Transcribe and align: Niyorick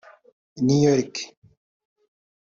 Niyorick 0.65 1.17